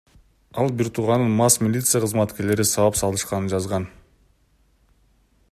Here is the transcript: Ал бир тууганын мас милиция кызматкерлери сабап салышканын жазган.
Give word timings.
Ал 0.61 0.71
бир 0.77 0.87
тууганын 0.99 1.35
мас 1.41 1.57
милиция 1.65 2.01
кызматкерлери 2.07 2.67
сабап 2.71 2.99
салышканын 3.03 3.53
жазган. 3.53 3.87